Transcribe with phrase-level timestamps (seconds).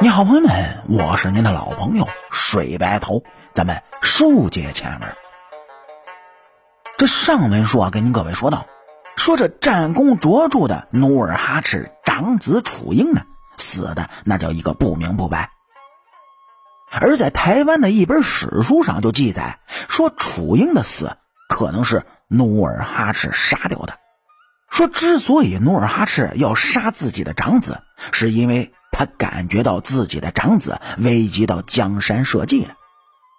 [0.00, 5.16] 你好，朋友们，我是您的老朋友水白头，咱们书接前文。
[6.96, 8.64] 这上文书啊，跟您各位说到，
[9.16, 13.22] 说这战功卓著的努尔哈赤长子楚英呢，
[13.56, 15.50] 死的那叫一个不明不白。
[16.92, 19.58] 而在台湾的一本史书上就记载
[19.88, 21.16] 说，楚英的死
[21.48, 23.98] 可能是努尔哈赤杀掉的。
[24.70, 32.74] 说之所以努尔哈赤要杀自己的长子，是因为他感觉到自己的长子危及到江山社稷了。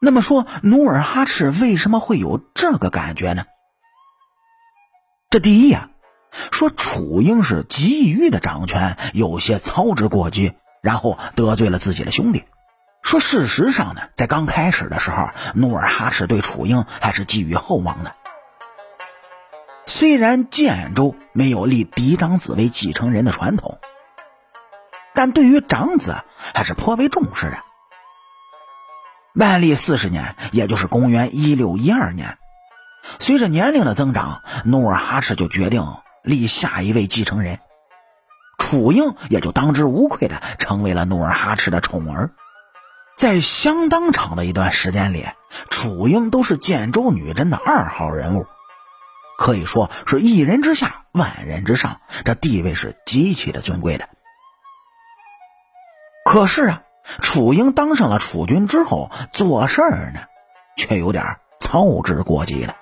[0.00, 3.42] 那么说，努尔哈赤为什么会有这个感觉呢？
[5.28, 5.90] 这第一呀，
[6.52, 12.44] 说楚英是急于的掌权，有些操之过急，然后得罪了自己的兄弟。
[13.02, 18.14] 说事实上呢，在刚开始的时候，努尔哈赤对楚英还是寄予厚望的。
[19.84, 23.80] 虽然建州没有立嫡长子为继承人的传统，
[25.20, 26.16] 但对于长子
[26.54, 27.58] 还是颇为重视的。
[29.34, 32.38] 万历四十年，也就是公元一六一二年，
[33.18, 35.86] 随着年龄的增长，努尔哈赤就决定
[36.22, 37.58] 立下一位继承人，
[38.56, 42.30] 楚英也就当之无愧的成为了努尔哈赤的宠儿。
[43.14, 45.26] 在相当长的一段时间里，
[45.68, 48.46] 楚英都是建州女真的二号人物。
[49.36, 54.08] 可以说是一人之下，万人之上，这地位是极其的尊贵的。
[56.30, 56.82] 可是啊，
[57.20, 60.20] 楚英当上了楚君之后，做事儿呢，
[60.76, 62.76] 却有点操之过急了。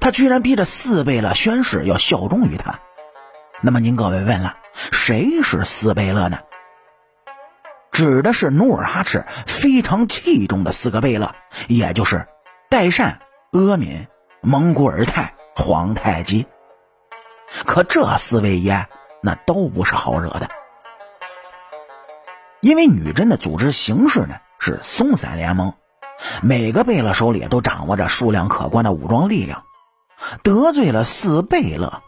[0.00, 2.80] 他居然逼着四贝勒宣誓要效忠于他。
[3.60, 4.56] 那么您各位问了，
[4.90, 6.38] 谁是四贝勒呢？
[7.92, 11.34] 指的是努尔哈赤非常器重的四个贝勒，
[11.68, 12.26] 也就是
[12.70, 13.20] 代善、
[13.52, 14.06] 阿敏。
[14.40, 16.46] 蒙古尔泰、皇太极，
[17.66, 18.86] 可这四位爷
[19.22, 20.48] 那都不是好惹的，
[22.64, 25.74] 因为女真的组织形式呢是松散联盟，
[26.42, 29.64] 每个贝勒手里都掌握着数量可观的武装力量，
[30.42, 32.02] 得罪了四贝勒，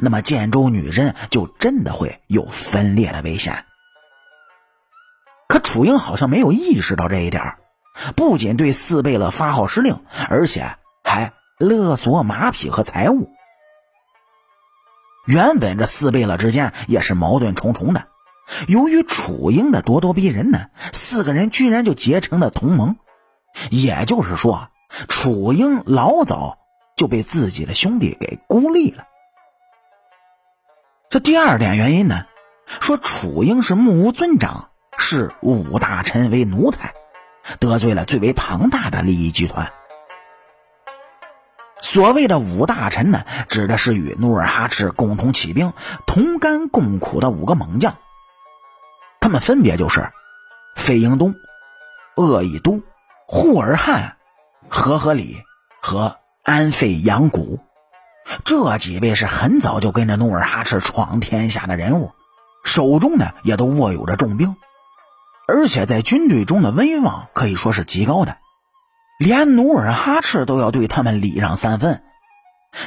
[0.00, 3.66] 那么建州女真就真的会有分裂的危险。
[5.46, 7.56] 可楚英好像没有意识到这一点，
[8.16, 11.34] 不仅对四贝勒发号施令，而且还。
[11.58, 13.28] 勒索马匹和财物。
[15.26, 18.06] 原本这四贝勒之间也是矛盾重重的，
[18.68, 22.96] 由于楚英的咄咄逼人呢，四个人居然就结成了同盟。
[23.70, 24.68] 也就是说，
[25.08, 26.58] 楚英老早
[26.96, 29.04] 就被自己的兄弟给孤立了。
[31.08, 32.26] 这第二点原因呢，
[32.80, 36.94] 说楚英是目无尊长，视五大臣为奴才，
[37.58, 39.72] 得罪了最为庞大的利益集团。
[41.80, 45.72] 所谓的五大臣呢，指的是与努尔哈赤共同起兵、
[46.06, 47.96] 同甘共苦的五个猛将。
[49.30, 50.10] 他们分别就是
[50.74, 51.36] 费英东、
[52.16, 52.82] 鄂亦都、
[53.28, 54.16] 扈尔汗、
[54.68, 55.44] 和合里
[55.80, 57.60] 和安费扬古。
[58.44, 62.10] 这几位是很早就跟着努尔哈赤闯天下的人物，
[62.64, 64.56] 手中呢也都握有着重兵，
[65.46, 68.36] 而且在军队中的威望可以说是极高的。
[69.20, 72.02] 连努尔哈赤都要对他们礼让三分，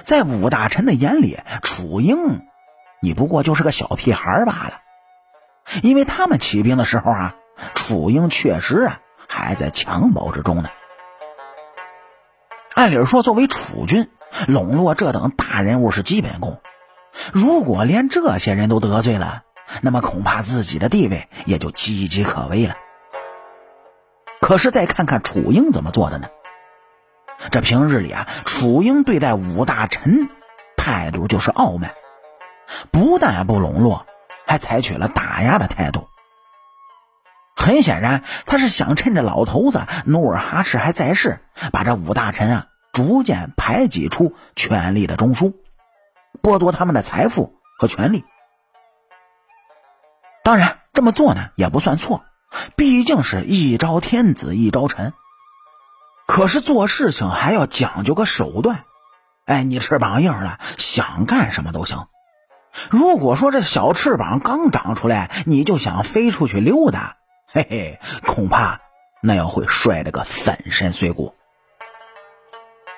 [0.03, 2.41] 在五大臣的眼里，楚英，
[3.01, 4.81] 你不过就是个小屁孩罢了。
[5.81, 7.35] 因为他们起兵的时候啊，
[7.73, 10.69] 楚英确实啊还在襁褓之中呢。
[12.73, 14.09] 按理说，作为楚军，
[14.47, 16.59] 笼络这等大人物是基本功。
[17.31, 19.43] 如果连这些人都得罪了，
[19.81, 22.75] 那么恐怕自己的地位也就岌岌可危了。
[24.41, 26.27] 可是再看看楚英怎么做的呢？
[27.51, 30.29] 这平日里啊，楚英对待五大臣
[30.75, 31.93] 态度就是傲慢，
[32.91, 34.05] 不但不笼络，
[34.45, 36.07] 还采取了打压的态度。
[37.55, 41.39] 很显然，他是想趁着老头子努尔哈赤还在世，
[41.71, 45.53] 把这五大臣啊逐渐排挤出权力的中枢，
[46.41, 48.25] 剥夺他们的财富和权利。
[50.43, 52.25] 当然，这么做呢也不算错。
[52.75, 55.13] 毕竟是一朝天子一朝臣，
[56.27, 58.83] 可是做事情还要讲究个手段。
[59.45, 62.07] 哎，你翅膀硬了，想干什么都行。
[62.89, 67.17] 如果说这小翅膀刚长出来，你就想飞出去溜达，
[67.47, 68.81] 嘿嘿，恐怕
[69.21, 71.35] 那要会摔得个粉身碎骨。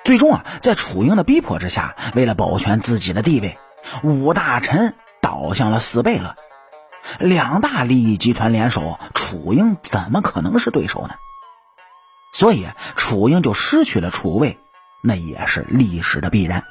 [0.04, 3.58] 最终啊，在楚英的逼迫之下，为了保全自己的地位，
[4.02, 6.36] 五大臣倒向了四贝勒。
[7.18, 11.14] 两大利益集团联手，楚英怎么可能是对手呢？
[12.32, 14.58] 所以楚英就失去了楚位，
[15.02, 16.64] 那也是历史的必然。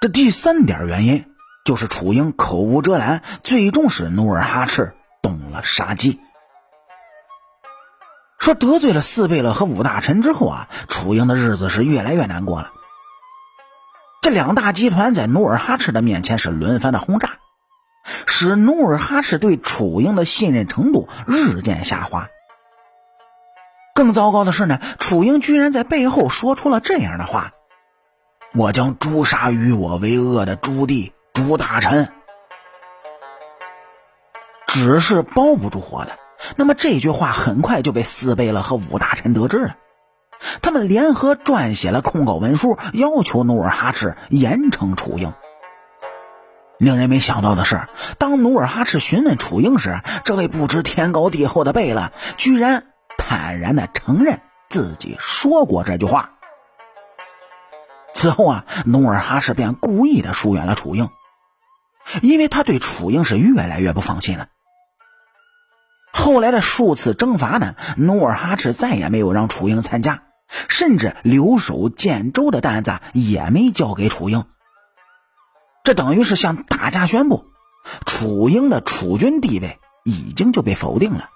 [0.00, 1.29] 这第三点原因
[1.70, 6.18] 就是楚英口无遮拦，最终使努尔哈赤动了杀机。
[8.40, 12.72] 说得罪了四贝勒和五大臣之后啊，楚英的日子是越来越难过了。
[14.20, 17.38] 这两大集团在努尔哈赤的面前是轮番的轰炸，
[18.26, 22.30] 使努尔哈赤对楚英的信任程度日渐下滑。
[23.94, 27.52] 更糟糕的是呢，楚英居然在背后说出了这样的话
[28.58, 32.12] ：“我将诛杀与我为恶的朱棣、朱大臣。”
[34.66, 36.18] 纸是包不住火的。
[36.56, 39.76] 那么这句话很快就被四贝勒和五大臣得知了，
[40.62, 45.34] 他们联合撰写了控告文书，要求努尔哈赤严惩楚英。
[46.78, 47.88] 令人没想到的是，
[48.18, 52.84] 当努尔哈赤询问楚英时，这位不知天高地厚的贝勒居然。
[53.18, 56.30] 坦然的承认自己说过这句话。
[58.12, 61.10] 此后啊，努尔哈赤便故意的疏远了楚英，
[62.22, 64.48] 因为他对楚英是越来越不放心了。
[66.12, 70.24] 后来的数次征伐呢，努尔哈赤再也没有让楚英参加，
[70.68, 74.44] 甚至留守建州的担子也没交给楚英。
[75.84, 77.46] 这等于是向大家宣布，
[78.06, 81.30] 楚英的储君地位已经就被否定了。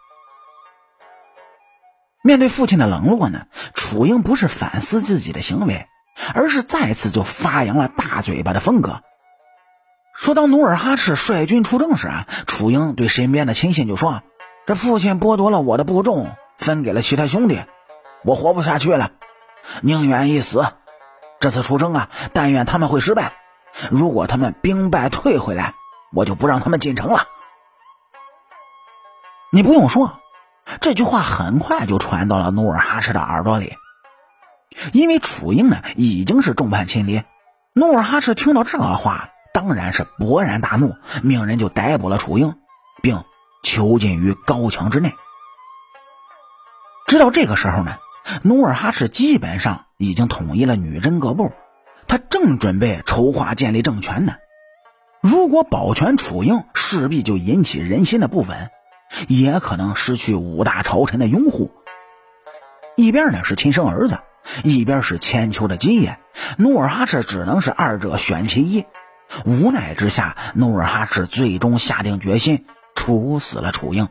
[2.22, 5.86] 面对父亲的冷落呢，楚英不是反思自己的行为，
[6.34, 9.02] 而是再次就发扬了大嘴巴的风格。
[10.16, 14.22] 说当努尔哈赤率军出征时啊，楚英对身边的亲信就说
[14.66, 17.62] ：“这父亲剥夺了我的部众，分给了其他兄弟，
[18.24, 19.10] 我活不下去了，
[19.82, 20.66] 宁愿一死。
[21.40, 23.34] 这次出征啊，但愿他们会失败。
[23.90, 25.74] 如果他们兵败退回来，
[26.12, 27.26] 我就不让他们进城了。”
[29.52, 30.20] 你不用说。
[30.80, 33.74] 这句话很快就传到了努尔哈赤的耳朵里，
[34.94, 37.22] 因为楚英呢已经是众叛亲离。
[37.74, 42.56] 努尔哈赤听到这话，当然是勃然大怒，命人就逮捕了楚英，
[43.00, 43.24] 并
[43.62, 45.14] 囚禁于高墙之内。
[47.06, 47.96] 直到这个时候呢，
[48.42, 51.52] 努尔哈赤基本上已经统一了女真各部，
[52.08, 54.34] 他正准备筹划建立政权呢。
[55.22, 58.70] 如果保全楚英，势必就引起人心的不稳。
[59.28, 61.70] 也可能失去五大朝臣的拥护。
[62.96, 64.18] 一边呢是亲生儿子，
[64.64, 66.18] 一边是千秋的基业，
[66.56, 68.84] 努尔哈赤只能是二者选其一。
[69.44, 74.08] 无奈之下，努尔哈赤最终下定决心处死了楚英。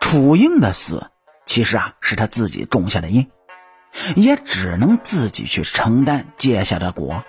[0.00, 1.10] 楚英的死，
[1.44, 3.30] 其实啊是他自己种下的因，
[4.16, 7.24] 也只能自己去承担接下的果。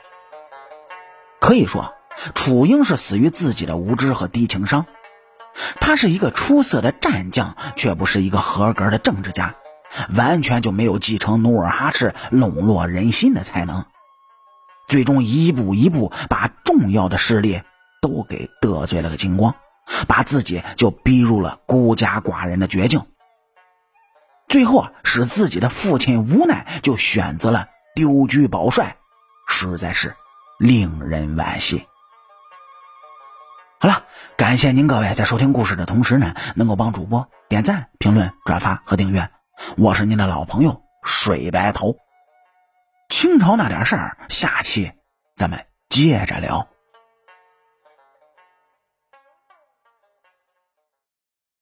[1.39, 1.93] 可以说，
[2.35, 4.85] 楚英是死于自己的无知和低情商。
[5.81, 9.55] 他是一个出色的战将，却不是一个合格的政治家，
[10.15, 13.85] 完全就没有继承努尔哈赤笼络人心的才能。
[14.89, 17.61] 最终一步一步把重要的势力
[18.01, 19.55] 都给得罪了个精光，
[20.07, 23.05] 把自己就逼入了孤家寡人的绝境。
[24.47, 28.97] 最后啊，使自己的父亲无奈，就选择了丢车保帅，
[29.47, 30.15] 实在是
[30.57, 31.85] 令人惋惜。
[33.79, 34.05] 好了，
[34.37, 39.29] 感谢您各位在收听故事的同时呢，能够帮主播点赞、评论、转发和订阅。
[39.77, 41.95] 我是您的老朋友水白头。
[43.09, 44.91] 清朝那点事儿，下期
[45.35, 45.59] 咱们
[45.89, 46.65] 接着聊。